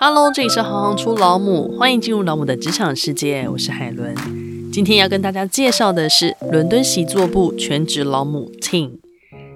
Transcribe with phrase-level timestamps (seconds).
[0.00, 4.14] Hello，这里是行行出老母，欢迎进入老母的职场世界，我是海伦。
[4.72, 8.92] 今天要跟大家介绍的是伦敦习作部全职老母 Ting，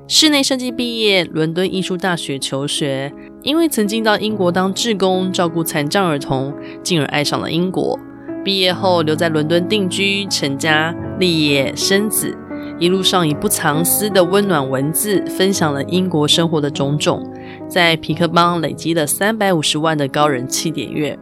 [0.09, 3.13] 室内设计毕业，伦敦艺术大学求学，
[3.45, 6.53] 因为曾经到英国当志工，照顾残障儿童，
[6.83, 7.97] 进而爱上了英国。
[8.45, 12.37] 毕业后留在伦敦定居、成家、立业、生子。
[12.79, 17.33] 一路上以不藏私的温暖文字，分享了英国生活的种种，
[17.73, 21.19] 在皮克邦累积了三百五十万的高人气点阅，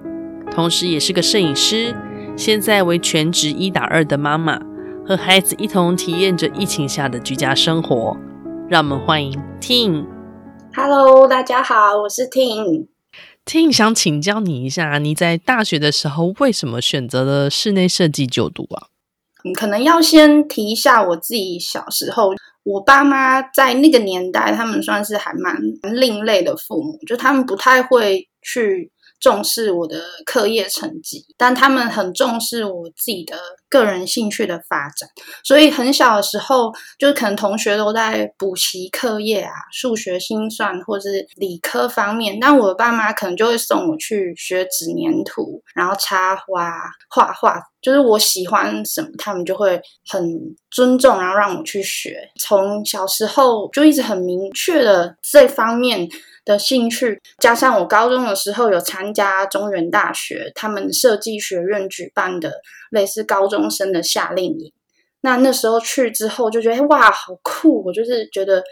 [0.51, 1.95] 同时也是个摄影师。
[2.37, 4.61] 现在为全职一打二的妈妈，
[5.06, 8.16] 和孩子一同体验着疫情下的居家生活。
[8.69, 10.05] 让我们欢迎 Ting。
[10.75, 12.89] Hello，大家好，我是 Ting。
[13.47, 18.89] Ting 想请教你一下，你在大学的时候为什么选择了室内设计就读啊？
[19.45, 22.33] 嗯，可能要先提一下我自己小时候，
[22.70, 25.56] 我爸妈在那个年代，他们算是还蛮
[25.95, 28.91] 另类的父母，就他们不太会去。
[29.20, 33.36] 重视我的课业成绩，但他们很重视我自己的
[33.69, 35.08] 个人兴趣的发展。
[35.45, 46.73] 所以很小的时候，就是可能同学都在补习课业啊，数学、心算或是理科方面，但我爸妈可能就会送我去学纸黏土，然后插花、
[47.08, 47.62] 画画。
[47.83, 50.23] 就是我喜欢什么，他们就会很
[50.70, 52.19] 尊重，然后让我去学。
[52.39, 56.06] 从小时候就一直很明确的这方面
[56.51, 62.53] 的兴趣，加上我高中的时候有参加中原大学他们设计学院举办的
[62.91, 64.73] 类似高中生的夏令营，
[65.20, 67.84] 那那时候去之后就觉得哇，好酷！
[67.84, 68.62] 我就是觉得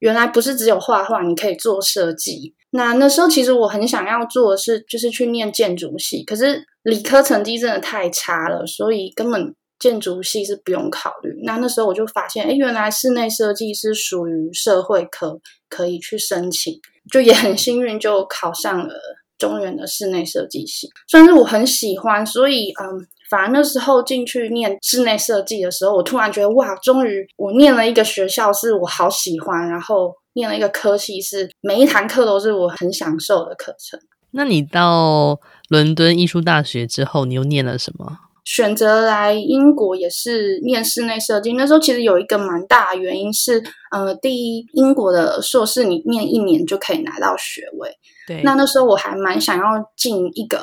[0.00, 2.54] 原来不是只有画画，你可以做设计。
[2.70, 11.42] 那那时候其实我很想要做的是，就是去念建筑系，可是理科成绩真的太差了，所以根本建筑系是不用考虑。
[11.44, 16.80] 那那时候我就发现，哎，原来室内设计是属于社会科，可以去申请，
[17.10, 18.94] 就也很幸运就考上了
[19.38, 30.14] 中原的室内设计系，算是我很喜欢，所以嗯，反而那时候进去念室内设计的时候，我突然觉得哇，终于我念了一个学校是我好喜欢，然后。
[30.34, 34.00] 念了一个科系，是每一堂课都是我很享受的课程。
[34.30, 38.16] 那你到伦敦艺术大学之后，你又念了什么？
[38.44, 41.52] 选择来英国也是念室内设计。
[41.52, 47.90] 那时候其实有一个蛮大的原因是，呃，第一，英国的硕士你念一年就可以拿到学位。
[48.26, 48.42] 对。
[48.42, 49.64] 那那时候我还蛮想要
[49.96, 50.58] 进一个，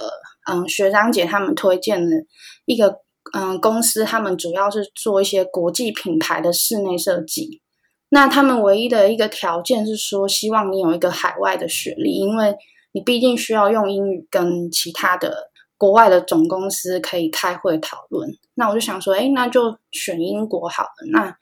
[0.49, 2.15] 嗯、呃，学长姐他们推荐的
[2.65, 2.87] 一个，
[3.33, 7.61] 嗯、呃，公司，他们主要是做一些国际品牌的室内设计。
[8.09, 12.55] 那他们唯一的一个条件是说，希望你有一个海外的学历，因为
[12.91, 15.48] 你毕竟需要用英语跟其他的
[15.79, 18.29] 国外的总公司可以开会讨论。
[18.53, 20.89] 那我就想说，哎，那就选英国好了。
[21.11, 21.37] 那，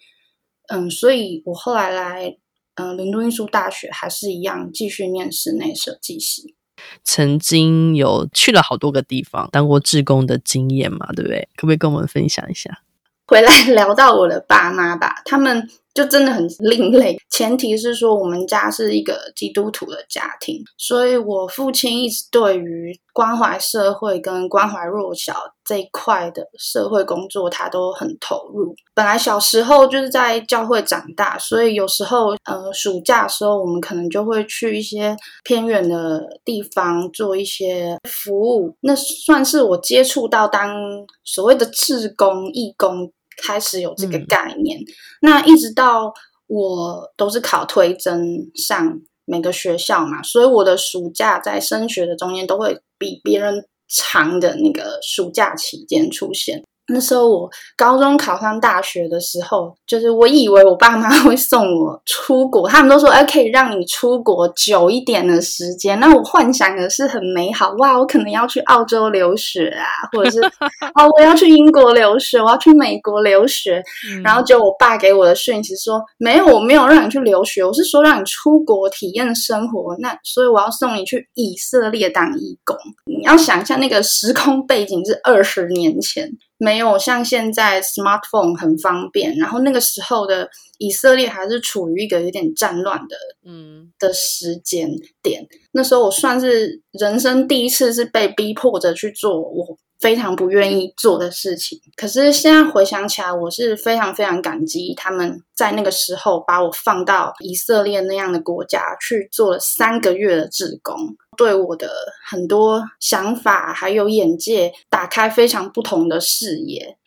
[0.69, 2.37] 嗯，所以我后来来，
[2.75, 6.55] 嗯，伦敦艺术大学还是一样继续念室内设计系。
[7.03, 11.49] 曾经有去了好多个地方，当过志工的经验嘛，对不对？
[11.57, 12.83] 可不可以跟我们分享一下？
[13.25, 15.67] 回来聊到我的爸妈吧，他们。
[15.97, 25.33] 就真的很另类， 前提是说我们家是一个基督徒的家庭，所以我父亲一直对于关怀社会跟关怀弱小
[25.65, 28.75] 这一块的社会工作，他都很投入。
[28.93, 40.77] 本来小时候就是在教会长大，所以有时候呃暑假的时候，我们可能就会去一些偏远的地方做一些服务，那算是我接触到当
[41.23, 43.11] 所谓的志工、义工。
[43.43, 44.85] 开始有这个概念，嗯，
[45.21, 46.13] 那一直到
[46.47, 56.63] 我都是考推甄上每个学校嘛，所以我的暑假在升学的中间都会比别人长的那个暑假期间出现。
[56.87, 65.99] 那时候我高中考上大学的时候，就是我以为我爸妈 会送我出国，他们都说哎，可以让你出国久一点的时间。
[65.99, 70.41] 那我幻想的是很美好，哇，我可能要去澳洲留学啊，或者是
[70.95, 73.83] 哦，我要去英国留学，我要去美国留学。
[74.09, 79.95] 嗯、然后就我爸给我的讯息说，没有，我没有让你去留学，我是说让你出国体验生活。
[79.99, 82.75] 那所以我要送你去以色列当义工。
[83.05, 86.31] 你要想一下那个时空背景是二十年前。
[86.57, 90.49] 没有像现在 smartphone 很方便，然后那个时候的
[90.79, 93.15] 以色列还是处于一个有点战乱的
[93.45, 94.89] 嗯的时间
[95.21, 95.45] 点。
[95.71, 101.79] 那时候我算是人生第一次是被逼迫着去做我非常不愿意做的事情。
[101.95, 110.95] 可是现在回想起来，我是非常非常感激他们在那个时候把我放到以色列那样的国家去做了三个月的志工。
[111.37, 111.89] 对我的
[112.27, 116.97] 很多想法还有眼界打开非常不同的视野。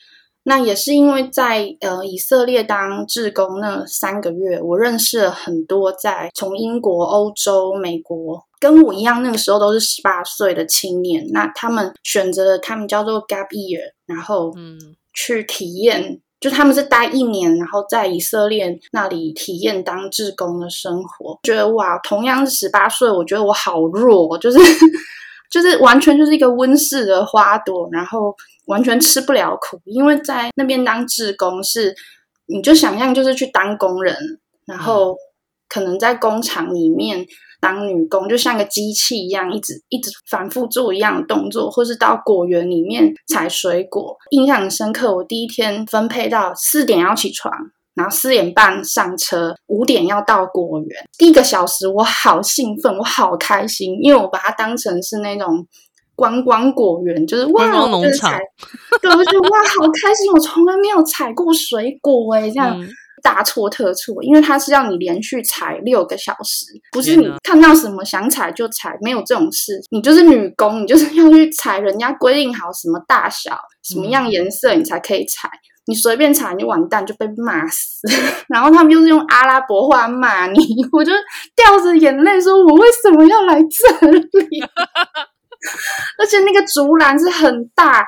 [0.50, 11.24] 那也是因为在呃以色列当志工那三个月，我认识了很多在从英国、欧洲、美国跟我一样那个时候都是十八岁的青年。
[11.32, 14.76] 那他们选择了他们叫做 gap year，然后嗯
[15.14, 21.38] 去体验，嗯、就他们是待一年，然后在以色列那里体验当志工的生活。
[21.44, 24.58] 觉得哇，同样是十八岁，我觉得我好弱，就是
[25.48, 28.34] 就是完全就是一个温室的花朵，然后。
[28.66, 31.94] 完全吃不了苦，因为在那边当志工是，
[32.46, 34.14] 你就想象就是去当工人，
[34.66, 35.16] 然后
[35.68, 37.26] 可能在工厂里面
[37.60, 44.16] 当女工，就像个机器一样，一直一直反复做一样的动作，或是到果园里面采水果。
[44.30, 47.52] 印象很深刻，我第一天分配到四点要起床，
[47.94, 51.04] 然后四点半上车，五点要到果园。
[51.18, 55.66] 第一个小时我好兴奋，我好开心，因为我把它当成是那种。
[56.20, 58.38] 观光果园就是哇，农场，
[59.00, 60.30] 对，我觉得哇，好开心！
[60.34, 62.86] 我从来没有采过水果哎，这样、嗯、
[63.22, 69.80] 大错特错，因为它是要你连续采六个小时，不是你看到什么想采就采，没有这种事。
[69.90, 75.48] 你就是女工，你就是要去采，人家规定好什么大小、什么样颜色，你才可以采。
[75.86, 78.06] 你随便采，你完蛋就被骂死。
[78.48, 80.58] 然后他们又是用阿拉伯话骂你，
[80.92, 81.10] 我就
[81.56, 84.60] 掉着眼泪说：“我为什么要来这里？”
[86.18, 88.04] 而且那个竹篮是很大，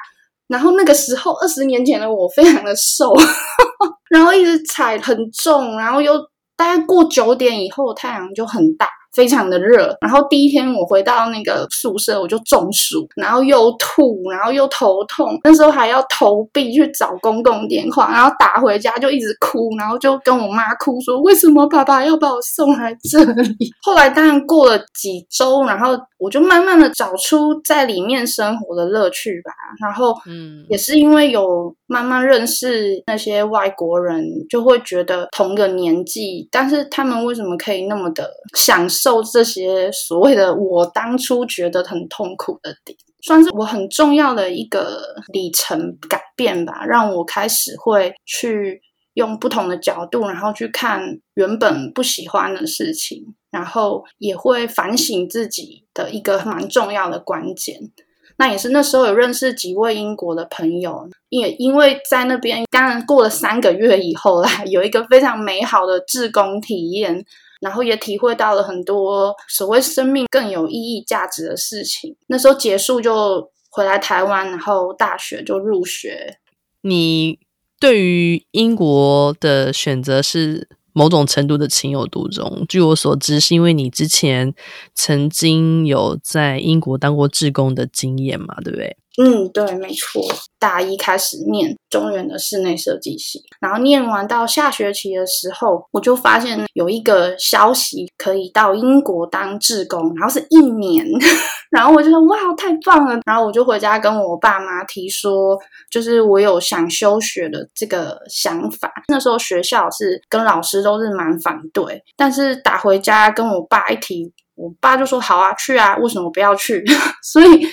[0.49, 3.13] 然后那个时候二十年前的我非常的瘦，
[4.11, 6.15] 然后一直踩很重，然后又
[6.57, 8.89] 大概过九点以后太阳就很大。
[9.12, 23.55] 非常的热，然后第一天我回到那个宿舍，我就中暑，然后又吐，然后又头痛，那时候还要投币去找公共电话，然后打回家就一直哭，然后就跟我妈哭说，为什么爸爸要把我送来这里？
[23.85, 39.02] 后来当然过了几周，然后我就慢慢的找出在里面生活的乐趣吧，然后嗯，也是因为有慢慢认识那些外国人，就会觉得同个年纪，但是他们为什么可以那么的享受？
[39.03, 48.81] 受这些所谓的我当初觉得很痛苦的点，算是我很重要的一个里程改变吧，让我开始会去
[49.15, 57.91] 用不同的角度，然后去看原本不喜欢的事情，然后也会反省自己的一个蛮重要的关键。
[58.39, 67.25] 那也是那时候有认识几位英国的朋友，也因为在那边，当然过了三个月以后啦，有一个非常美好的志工体验。
[67.62, 72.17] 然后也体会到了很多所谓生命更有意义、价值的事情。
[72.26, 76.38] 那时候结束就回来台湾，然后大学就入学。
[76.82, 77.38] 你
[77.79, 82.67] 对于英国的选择是某种程度的情有独钟。
[82.69, 84.53] 据我所知，是因为你之前
[84.94, 88.97] 曾经有在英国当过志工的经验嘛，对不对？
[89.19, 90.23] 嗯，对，没错。
[90.59, 101.05] 大一开始念中原的室内设计系，然后念完到下学期的时候，我就发现有一个消息可以到英国当志工，然后是一年，
[101.69, 103.19] 然后我就说哇，太棒了！
[103.26, 105.58] 然后我就回家跟我爸妈提说，
[105.91, 108.88] 就是我有想休学的这个想法。
[109.08, 116.85] 那时候学校是跟老师都是蛮反对，但是打回家跟我爸一提，我爸就说好啊，去啊，为什么不要去？
[117.20, 117.67] 所以。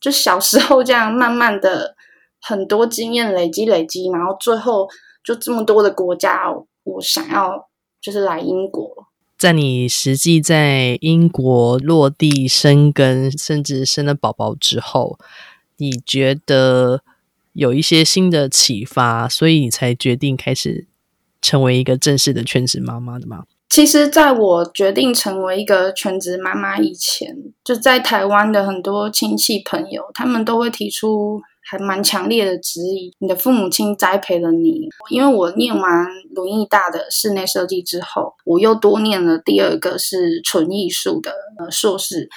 [0.00, 1.94] 就小时候这样，慢慢的
[2.40, 4.88] 很多经验累积累积，然后最后
[5.24, 6.52] 就这么多的国家，
[6.84, 7.68] 我想要
[8.00, 9.06] 就是来英国。
[9.36, 15.18] 在你实际在英国落地生根，甚至生了宝宝之后，
[15.76, 17.02] 你觉得
[17.52, 20.86] 有一些新的启发，所以你才决定开始
[21.40, 23.44] 成为一个正式的全职妈妈的吗？
[23.68, 34.88] 其实，在我决定成为一个全职妈妈以前，就在台湾的很多亲戚朋友，他们都会提出还蛮强烈的质疑：你的父母亲栽培了你。
[35.10, 42.28] 因为我念完鲁艺大的室内设计之后，我又多念了第二个是纯艺术的呃硕士。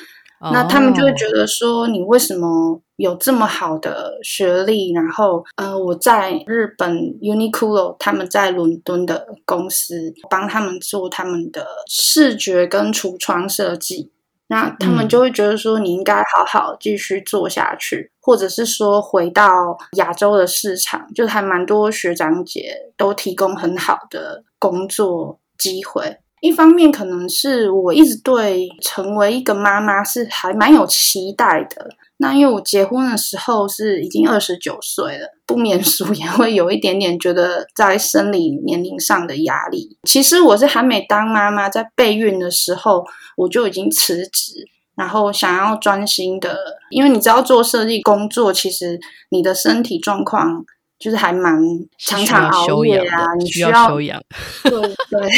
[0.51, 4.91] 那他们就会觉得说，你为什么有这么好的学历？
[4.91, 14.11] 然后，呃，我在日本 Uniqlo，他们在伦敦的公司帮他们做他们的视觉跟橱窗设计。
[14.47, 26.17] 那他们就会觉得说，你应该好好继续做下去，嗯、或者是说回到亚洲的市场，就还蛮多学长姐都提供很好的工作机会。
[26.41, 31.89] 一方面可能是我一直对成为一个妈妈是还蛮有期待的。
[32.17, 39.97] 那因为我结婚的时候是已经二十九岁了，不免俗也会有一点点觉得在生理年龄上的压力。
[40.03, 43.03] 其实我是还没当妈妈，在备孕的时候
[43.37, 44.53] 我就已经辞职，
[44.95, 46.55] 然后想要专心的，
[46.91, 50.63] 因为你知道做设计工作，其实你的身体状况
[51.01, 51.57] 就是还蛮
[51.97, 54.21] 常常熬夜啊，你需要休养，
[54.63, 54.71] 对
[55.09, 55.29] 对，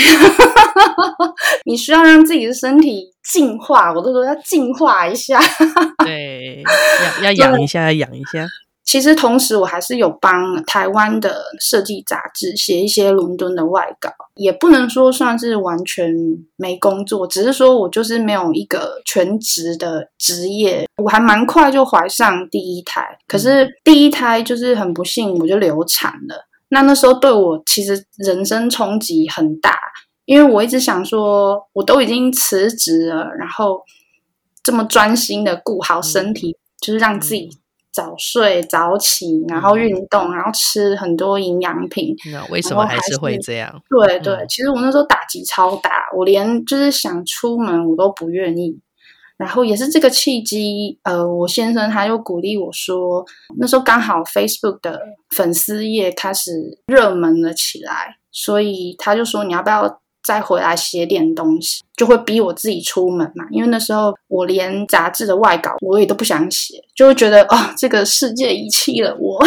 [1.66, 3.02] 你需要让自己的身体
[3.32, 5.40] 净化，我都说要净化一下，
[6.04, 6.62] 对，
[7.24, 8.46] 要要养一下，要养一下。
[8.86, 16.14] 其实同时，我还是有帮台湾的设计杂志写一些伦敦的外稿，也不能说算是完全
[16.58, 20.86] 没工作，只是说我就是没有一个全职的职业。
[21.02, 26.46] 我还蛮快就怀上第一胎，可是第一胎就是很不幸，我就流产了。
[26.68, 29.80] 那那时候对我其实人生冲击很大，
[30.26, 33.82] 因为我一直想说，我都已经辞职了，然后
[34.62, 37.50] 这么专心的顾好身体，就是让自己。
[37.94, 42.16] 早睡早起，然后运动，嗯、然后吃很多营养品。
[42.32, 43.82] 那为什么还是会这样？
[43.88, 48.80] 对对，嗯、其实我那时候打击超大，我连就是想出门我都不愿意。
[49.38, 53.26] 然后也是这个契机，呃，我先生他就鼓励我说，
[53.58, 55.00] 那时候刚好 Facebook 的
[55.36, 60.02] 粉丝页开始热门了起来，所以他就说你要不要？
[60.24, 63.46] 再回来写点东西，就会逼我自己出门嘛。
[63.52, 69.44] 因为那时候我连杂志的外稿我也都不想写，就会觉得哦，这个世界遗弃了我。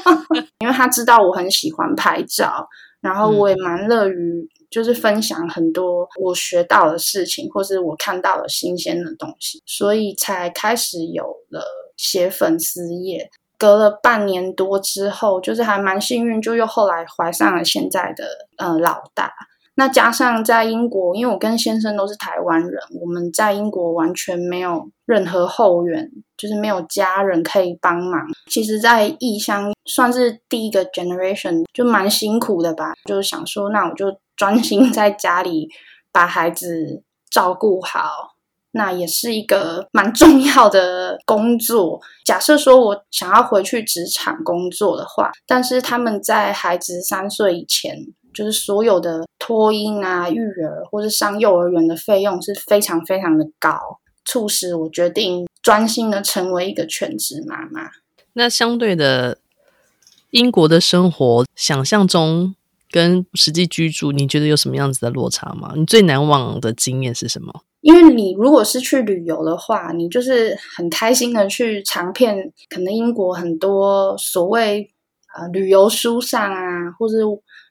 [0.60, 2.66] 因为他知道我很喜欢拍照，
[3.00, 11.62] 然后我也蛮乐于就是分享很多我学到的事情，或是我看到的新鲜的东西，所以才开始有了
[11.96, 13.30] 写粉丝页。
[13.56, 18.26] 隔了半年多之后，就是还蛮幸运，就又后来怀上了现在的
[18.56, 19.32] 呃老大。
[19.76, 28.24] 那加上在英国，因为我跟先生都是台湾人，我们在英国完全没有任何后援，就是没有家人可以帮忙。
[28.48, 32.92] 其实，在异乡算是第一个 generation，就蛮辛苦的吧。
[33.04, 35.68] 就是想说，那我就专心在家里
[36.12, 38.36] 把孩子照顾好，
[38.70, 42.00] 那也是一个蛮重要的工作。
[42.24, 47.96] 假设说我想要回去职场工作的话，但是他们在孩子三岁以前。
[48.34, 53.78] 就是所有的托婴啊、育儿或是上幼儿园的费用是非常非常的高，
[54.24, 57.90] 促使我决定专心的成为一个全职妈妈。
[58.34, 59.38] 那相对的，
[60.30, 62.54] 英国的生活想象中
[62.90, 65.72] 跟实际居住，你觉得有什么样子的落差吗？
[65.76, 67.62] 你最难忘的经验是什么？
[67.80, 74.90] 因为你如果是去旅游的话，你就是很开心的去尝遍，可能英国很多所谓
[75.36, 77.16] 呃旅游书上啊，或者。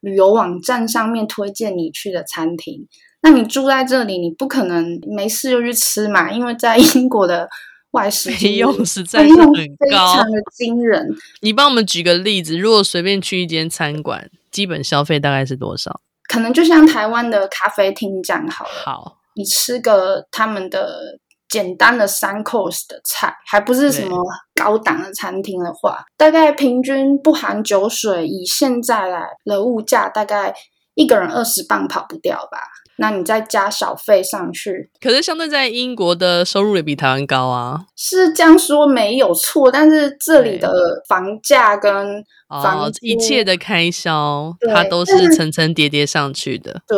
[0.04, 2.86] 旅游网站上面推荐你去的餐厅，
[3.22, 7.48] 那你住在这里，你不可能没事就去吃嘛，因为在 英国的
[7.92, 11.08] 外食费用实在是很高，非常的惊人。
[11.40, 16.02] 你帮我们举个例子，如果随便去一间餐馆，基本消费大概是多少？
[16.28, 18.72] 可能就像台湾的咖啡厅这样好了。
[18.84, 21.18] 好，你吃个他们的。
[21.54, 24.18] 简单的三 course 的菜，还不是什么
[24.56, 30.52] 高档的餐厅的话，大概平均不含酒水，以现在来的物价，大概
[30.96, 32.58] 一个人二十磅跑不掉吧？
[32.98, 40.72] 那你再加小费上去，可是相对在英国的收入也比台湾高啊，是这样说没有错，但是这里的
[41.08, 46.82] 房价跟房、哦、一切的开销，它都是层层叠叠上去的。
[46.88, 46.98] 对，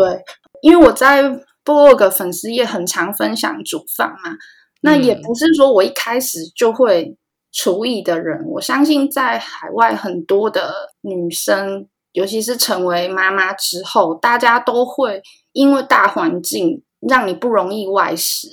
[0.62, 1.42] 因为我在。
[1.66, 4.38] 部落格粉丝也很常分享煮饭嘛，
[4.82, 7.18] 那也不是说我一开始就会
[7.52, 8.40] 厨艺的人。
[8.44, 15.22] 嗯、我相信在海外很多的女生，尤其是成为妈妈之后，大家都会
[15.54, 18.48] 因为大环境让你不容易外食，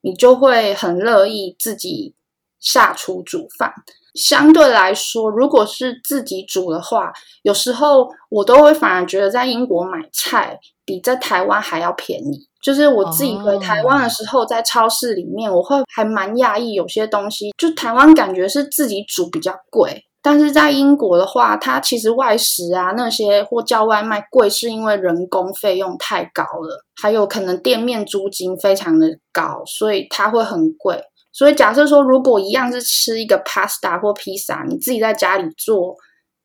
[0.00, 2.14] 你就会很乐意自己
[2.58, 3.74] 下厨煮饭。
[4.14, 12.48] 相对来说，如果是自己煮的话，有时候我都会反而觉得在英国买菜比在台湾还要便宜。
[12.64, 30.98] 就是我自己回台湾的时候，在超市里面，我会还蛮讶异，有些东西就台湾感觉是自己煮比较贵，但是在英国的话，它其实外食啊那些或叫外卖贵，是因为人工费用太高了，还有可能店面租金非常的高，所以它会很贵。
[31.34, 35.94] 所以假设说，如果一样是吃一个 pasta 或披萨，你自己在家里做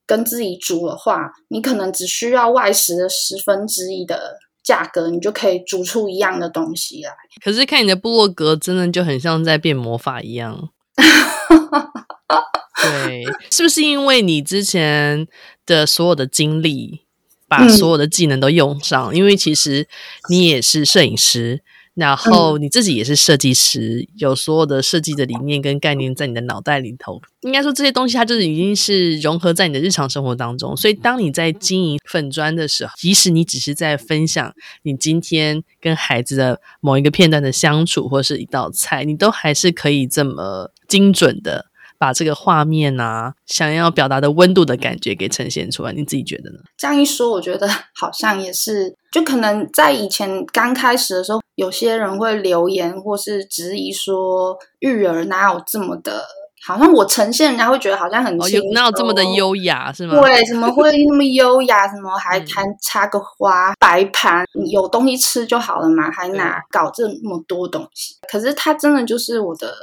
[0.05, 4.35] 跟自己煮的话，你可能只需要外食的十分之一的。
[4.69, 7.09] 价格你就可以煮出一样的东西来。
[7.43, 10.69] 可是看你的部落格，真的就很像在变魔法一样。
[12.83, 15.27] 对，是不是因为你之前
[15.65, 17.01] 的所有的经历，
[17.47, 19.11] 把所有的技能都用上？
[19.11, 19.87] 嗯、因为其实
[20.29, 21.63] 你也是摄影师。
[21.99, 27.21] 然后你自己也是设计师，嗯、有所有的设计的理念跟概念在你的脑袋里头。
[27.41, 30.75] 应该说这些东西，它就是已经是融合在你的日常生活当中。
[30.75, 34.53] 所以当你在经营粉砖的时候，即使你只是在分享
[34.83, 41.65] 你今天跟孩子的某一个片段的相处，或是一道菜，你都还是可以这么精准的
[41.99, 45.91] 把这个画面啊，想要表达的温度的感觉给呈现出来？
[45.91, 46.59] 你自己觉得呢？
[46.77, 47.67] 这样一说，我觉得
[47.99, 56.25] 好像也是，就可能在以前刚开始的时候，有些人会留言或是质疑说，育儿哪有这么的。
[56.61, 60.19] 好像我呈现，人家会觉得好像很轻松，哪有这么的优雅是吗？
[60.19, 61.87] 对，怎么会那么优雅？
[61.87, 68.15] 什么还还插个花、摆盘，有东西吃就好了嘛，还哪搞这么多东西？
[68.29, 69.73] 可是它真的就是我的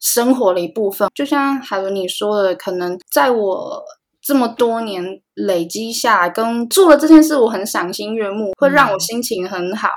[0.00, 1.08] 生活的一部分。
[1.14, 3.82] 就像海伦你说的，可能在我
[4.20, 5.04] 这么多年
[5.34, 9.88] 累积下来，跟做了这件事，我很赏心悦目，会让我心情很好。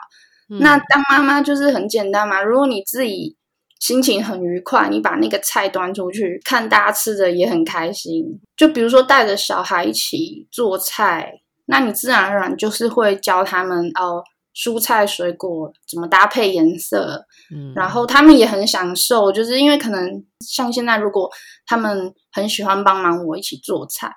[0.50, 3.36] 嗯、那当妈妈就是很简单嘛，如果你自己。
[3.80, 8.40] 心情很愉快，你把那个菜端出去，看大家吃的也很开心。
[8.56, 14.24] 就比如说带着小孩一起做菜，那你自然而然就是会教他们哦，
[14.56, 21.30] 蔬菜水果怎么搭配颜色，嗯，然后他们也很享受，就是因为可能像现在，如果
[21.66, 24.12] 他们很喜欢帮忙我一起做菜，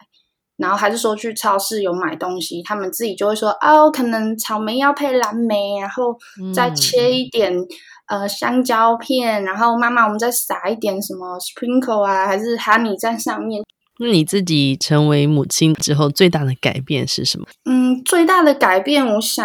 [0.57, 6.16] 然后还是说去超市有买东西，他们自己就会说哦，可能草莓要配蓝莓，然后
[6.55, 7.57] 再切一点。
[7.57, 7.66] 嗯
[8.09, 13.64] 呃，香蕉片，然后妈妈，我们再撒一点什么 sprinkle 啊，还是 honey 在上面。
[13.99, 17.47] 那你自己成为母亲之后，最大的改变是什么？
[17.64, 19.45] 嗯，最大的改变，我想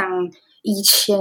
[0.61, 1.17] 以前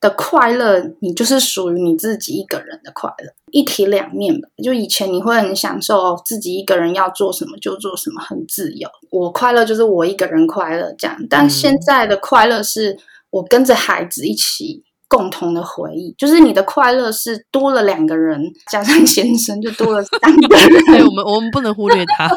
[0.00, 4.48] 的快乐，你就是属于你自己一个人的快乐，一体两面吧。
[4.62, 8.88] 就以前你会很享受自己一个人要做什么就做什么，很自由。
[9.10, 12.96] 我快乐就是我一个人快乐这样，但现在的快乐是
[13.30, 14.84] 我跟着孩子一起。
[15.10, 20.84] 共同的回忆，就是你的快乐是多了两个人，加上先生就多了三个人。
[20.86, 22.30] 对，我们我们不能忽略他，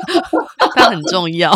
[0.74, 1.56] 他很重要。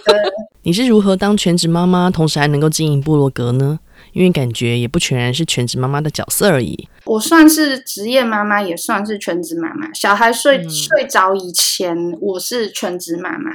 [0.60, 3.80] 你是如何当全职妈妈，同时还能够经营部落格呢？
[4.12, 6.88] 因为感觉也不全然是全职妈妈的角色而已。
[7.04, 9.92] 我算是职业妈妈，也算是全职妈妈。
[9.92, 13.50] 小孩睡、嗯、睡着以前，我是全职妈妈；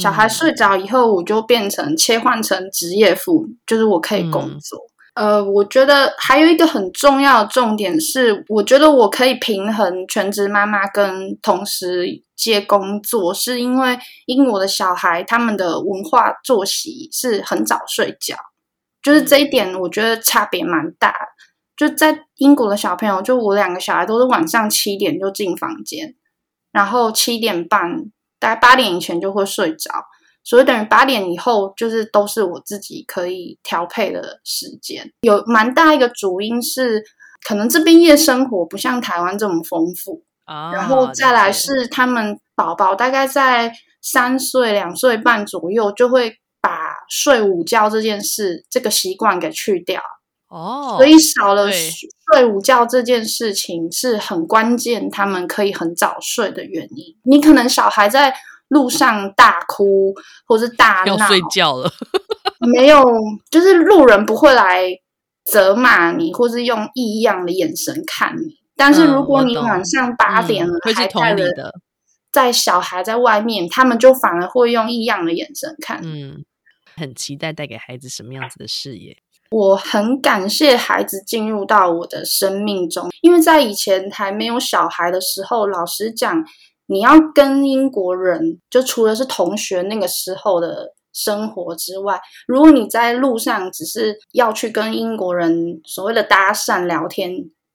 [0.00, 4.78] 小孩睡着以后，我就变成切换成职业妇女，就是我可以工作。
[4.78, 13.96] 嗯呃，我觉得还有一个很重要的重点是，我觉得我可以平衡全职妈妈跟同时接工作，是因为
[14.26, 18.34] 英国的小孩他们的文化作息是很早睡觉，
[19.04, 21.14] 就是这一点我觉得差别蛮大。
[21.76, 26.14] 就在英国的小朋友，就我两个小孩都是晚上七点就进房间，
[26.72, 29.92] 然后七点半大概八点以前就会睡着。
[30.44, 35.10] 所以等于八点以后，就是都是我自己可以调配的时间。
[35.22, 37.02] 有蛮大一个主因是，
[37.48, 40.70] 可能这边夜生活不像台湾这么丰富啊。
[40.72, 46.43] 然后再来是他们宝宝大概在三岁、两岁半左右，就会把
[47.08, 50.00] 睡午觉这件事这个习惯给去掉
[50.48, 50.96] 哦。
[50.96, 57.16] 所以少了睡午觉这件事情是很关键，他们可以很早睡的原因。
[57.24, 58.34] 你可能小孩在。
[58.68, 60.14] 路上大哭
[60.46, 61.88] 或是大闹，要睡觉了。
[62.74, 63.04] 没有，
[63.50, 64.88] 就是路人不会来
[65.44, 68.56] 责骂你，或是用异样的眼神看你。
[68.74, 71.72] 但是如果你晚上八点了，嗯、会是同理的，
[72.32, 76.00] 在小孩在外面，他们就反而会用异样的眼神看。
[76.02, 76.42] 嗯，
[76.96, 79.16] 很期待带给孩子什么样子的视野。
[79.50, 86.44] 我很感谢孩子进入到我的生命中，因为在以前还没有小孩的时候，老实讲。
[86.86, 97.32] 你要跟英国人，就除了是同学那个时候的生活之外，如果你在路上只是要去跟英国人所谓的搭讪聊天，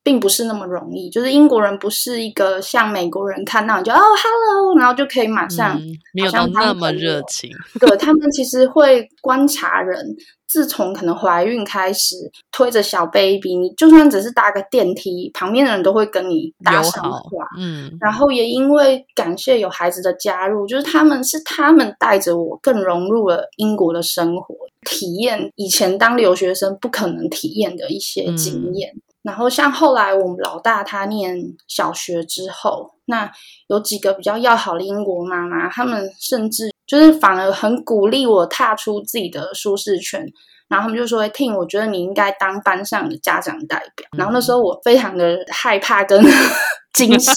[0.09, 1.07] 并不是那么容易。
[1.07, 7.51] 就是英国人不是一个像美国人看到你就哦，hello，然后就可以马上，嗯，没有到那么热情。
[7.79, 10.15] 对，他们其实会观察人。
[10.49, 12.15] 自从可能怀孕开始，
[12.51, 17.45] 推着小 baby，你就算只是搭个电梯，旁边的人都会跟你搭上话。
[17.55, 24.55] 嗯，然后也因为感谢有孩子的加入，就是他们是他们带着我更融入了英国的生活，
[24.89, 28.91] 体验以前当留学生不可能体验的一些经验。
[28.95, 29.01] 嗯。
[29.23, 33.31] 然后像后来我们老大他念小学之后，那
[33.67, 36.69] 有几个比较要好的英国妈妈，他们甚至。
[36.89, 40.25] 就是反而很鼓励我踏出自己的舒适圈，
[40.67, 46.19] 然后他们就说：“会听，我觉得你应该当班上的家长代表。”然后那时候我非常的害怕跟
[46.93, 47.35] 惊吓，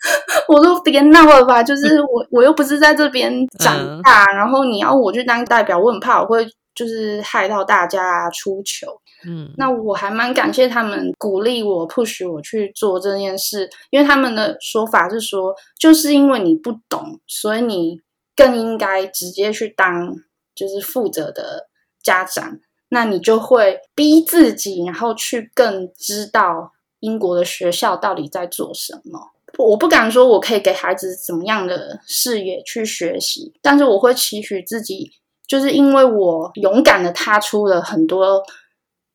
[0.48, 6.42] 我说别闹了吧，就是我我又不是在这边长大，然后你要我去当代表，我很怕我会
[6.74, 8.86] 就是害到大家出糗。
[9.26, 18.00] 嗯，那我还蛮感谢他们鼓励我、push 我去做这件事，因为他们的说法是说，就是因为你不懂，所以你。
[18.36, 20.16] 更应该直接去当
[20.56, 21.68] 就是负责的
[22.02, 22.58] 家长，
[22.88, 29.30] 那你就会逼自己，然后去更知道英国的学校到底在做什么。
[29.56, 35.12] 我不敢说我可以给孩子怎么样的视野去学习，但是我会期许自己，
[35.46, 38.42] 就是因为我勇敢的踏出了很多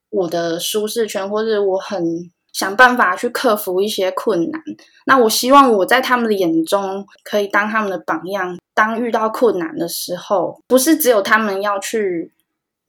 [0.09, 4.61] 我的舒适圈，或者我很想办法去克服一些困难。
[5.05, 8.57] 那我希望我在他们的眼中可以当他们的榜样。
[8.73, 12.31] 当遇到困难的时候，不是只有他们要去。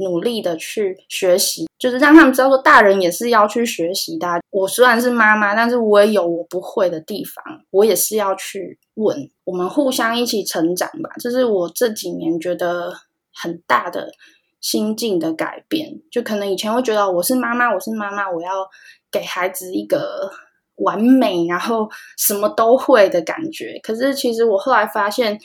[0.02, 4.40] 努力的去学习，就是让他们知道说，大人也是要去学习的。
[4.48, 9.30] 我虽然是妈妈，但是我也有我不会的地方，我也是要去问。
[9.44, 12.94] 我们互相一起成长吧，这是我这几年觉得
[13.34, 14.10] 很大的
[14.60, 16.00] 心境的改变。
[16.10, 18.68] 就可能以前会觉得我是妈妈，我是妈妈，我要
[19.10, 20.30] 给孩子一个
[20.76, 23.78] 完美，然后什么都会的感觉。
[23.82, 25.40] 可是其实我后来发现，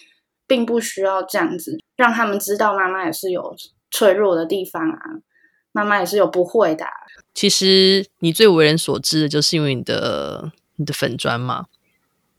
[0.48, 3.56] 并不需要这样子，让他们知道妈妈也是有。
[3.92, 5.00] 脆弱的地方啊，
[5.72, 6.92] 妈妈也是有不会的啊。
[7.34, 11.68] 其实你最为人所知的，就是因为你的你的粉砖嘛。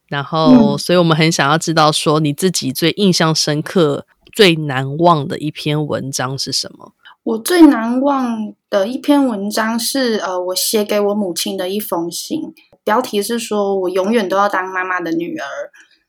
[0.09, 4.07] 然后，嗯，所以我们很想要知道，说你自己最印象深刻、
[4.37, 6.93] 最难忘的一篇文章是什么？
[7.23, 12.53] 我最难忘的一篇文章是，呃，我写给我母亲的一封信，
[12.85, 15.47] 标题是说我永远都要当妈妈的女儿。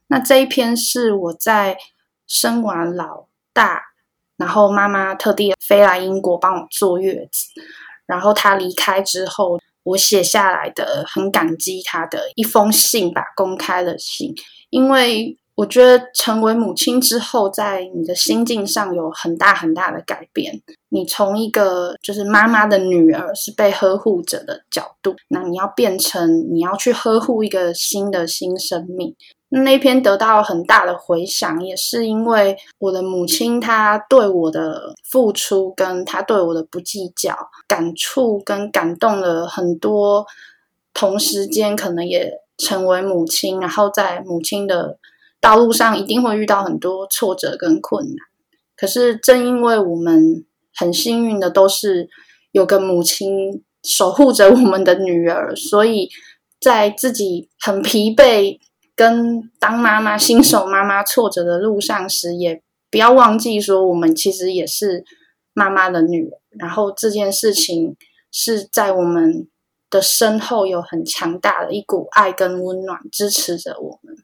[0.07, 1.77] 那这一篇是我在
[2.27, 3.81] 生完老大。
[4.35, 7.47] 然后妈妈特地飞来英国帮我坐月子，
[8.05, 14.35] 然后她离开之后，我写下来的很感激她的一封信吧，公开的信。
[14.69, 20.61] 因为我觉得成为母亲之后，在你的心境上有很大很大的改变。
[20.89, 29.15] 你从一个就是妈妈的女儿，是被呵护者的角度，那你要变成你要去呵护一个新的新生命。
[29.49, 37.35] 那篇得到很大的回响，也是因为我的母亲她对我的付出，跟她对我的不计较，
[37.67, 40.27] 感触跟感动了很多。
[40.93, 44.97] 同时间可能也成为母亲，然后在母亲的
[45.41, 48.15] 道路上一定会遇到很多挫折跟困难。
[48.75, 50.45] 可是正因为我们
[50.75, 52.07] 很幸运的都是
[52.51, 56.09] 有个母亲守护着我们的女儿，所以
[56.59, 58.59] 在自己很疲惫。
[58.95, 65.03] 跟当妈妈、新手妈妈挫折的路上时，也不要忘记说，我们其实也是
[65.53, 66.41] 妈妈的女儿。
[66.57, 67.95] 然后这件事情
[68.31, 69.47] 是在我们
[69.91, 74.15] 的身后有很强大的一股爱跟温暖支持着我们。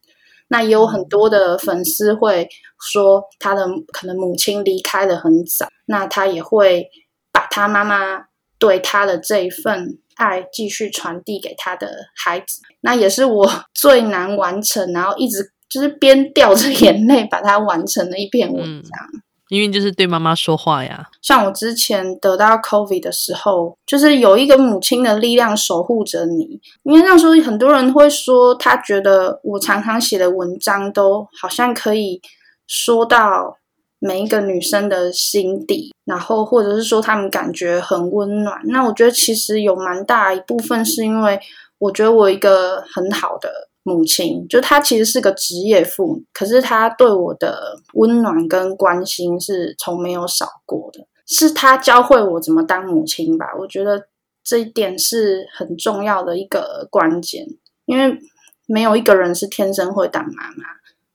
[0.48, 2.48] 那也有很多的粉丝会
[2.80, 6.88] 说，他的可能母亲离开的很早，那他也会
[7.32, 8.26] 把他妈妈
[8.58, 10.00] 对他的这一份。
[10.16, 18.92] 爱继续传递给他的孩子，那也是我 最难完成，然后一直就是边掉着眼泪把它完成的一篇文章。
[19.12, 19.24] 嗯，
[19.54, 21.08] 因为就是对妈妈说话呀。
[21.22, 26.60] 像我之前得到 COVID 的时候，就是有一个母亲的力量守护着你。
[26.84, 32.22] 因为那时候很多人会说，他觉得我常常写的文章都好像可以
[32.68, 33.58] 说到。
[34.06, 38.60] 每一个女生的心底，然后或者是说她们感觉很温暖。
[38.66, 41.40] 那我觉得其实有蛮大一部分是因为
[41.78, 43.50] 我觉得我一个很好的
[43.84, 51.06] 母亲，就她其实是个职业妇女，可是她对我的温暖跟关心是从没有少过的。
[51.26, 53.48] 是她教会我怎么当母亲吧？
[53.60, 54.08] 我觉得
[54.44, 57.46] 这一点是很重要的一个关键，
[57.86, 58.18] 因为
[58.66, 60.64] 没有一个人是天生会当妈妈。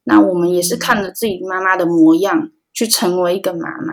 [0.05, 2.51] 那我们也是看着自己妈妈的模样。
[2.75, 3.93] 去成为一个妈妈，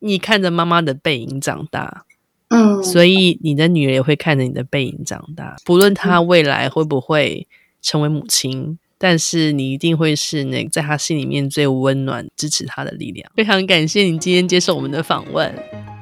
[0.00, 2.04] 你看着妈妈的背影长大，
[2.48, 5.54] 嗯，所以你的女儿也会看着你的背影长大。
[5.64, 7.46] 不论她未来会不会
[7.84, 13.30] 成为母亲，但是你一定会是那个在她心里面最温暖、支持她的力量。
[13.36, 15.54] 非常感谢你今天接受我们的访问，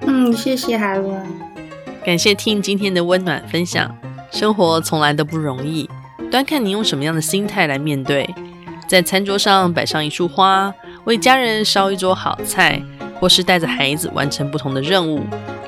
[0.07, 1.21] 嗯，谢谢海伦，
[2.05, 3.95] 感谢听今天的温暖分享。
[4.31, 5.87] 生活从来都不容易，
[6.31, 8.27] 端看你用什么样的心态来面对。
[8.89, 10.73] 在餐桌上摆上一束花，
[11.05, 12.83] 为家人烧一桌好菜，
[13.19, 15.21] 或是带着孩子完成不同的任务，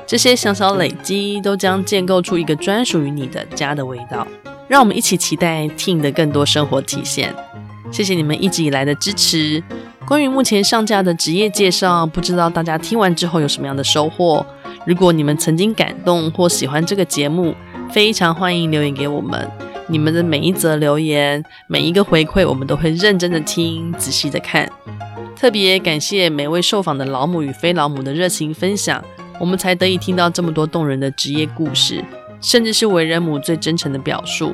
[0.07, 4.27] 这些小小累积都将建构出一个专属于你的家的味道。
[4.67, 7.33] 让我们一起期待 Teen 的更多生活体现。
[7.91, 9.63] 谢谢你们一直以来的支持。
[10.07, 14.45] 关于目前上架的职业介绍，不知道大家听完之后有什么样的收获？
[14.85, 17.55] 如果你们曾经感动或喜欢这个节目，
[17.91, 19.49] 非常欢迎留言给我们。
[19.87, 24.67] 你们的每一则留言，每一个回馈，我们都会认真的听，仔细的看。
[25.35, 29.03] 特别感谢每位受访的老母与非老母的热情分享，
[29.39, 32.03] 我们才得以听到这么多动人的职业故事，
[32.45, 34.53] 甚至是为人母最真诚的表述。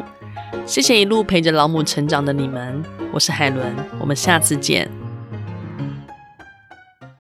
[0.65, 4.89] 谢谢一路陪着老母成长的你们，我是海伦，我们下次见。